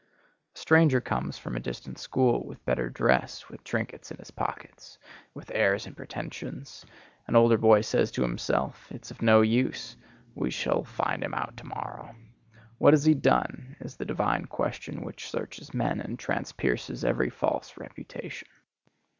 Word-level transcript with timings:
A 0.55 0.57
stranger 0.57 0.99
comes 0.99 1.37
from 1.37 1.55
a 1.55 1.59
distant 1.59 1.99
school, 1.99 2.43
with 2.43 2.65
better 2.65 2.89
dress, 2.89 3.47
with 3.49 3.63
trinkets 3.63 4.09
in 4.09 4.17
his 4.17 4.31
pockets, 4.31 4.97
with 5.35 5.51
airs 5.51 5.85
and 5.85 5.95
pretensions; 5.95 6.83
an 7.27 7.35
older 7.35 7.55
boy 7.59 7.81
says 7.81 8.09
to 8.13 8.23
himself, 8.23 8.91
'It's 8.91 9.11
of 9.11 9.21
no 9.21 9.41
use; 9.41 9.95
we 10.33 10.49
shall 10.49 10.83
find 10.83 11.23
him 11.23 11.35
out 11.35 11.55
to 11.57 11.67
morrow.' 11.67 12.15
'What 12.79 12.93
has 12.93 13.05
he 13.05 13.13
done?' 13.13 13.75
is 13.79 13.95
the 13.97 14.05
divine 14.05 14.45
question 14.47 15.03
which 15.03 15.29
searches 15.29 15.71
men 15.71 16.01
and 16.01 16.17
transpierces 16.17 17.05
every 17.05 17.29
false 17.29 17.77
reputation. 17.77 18.47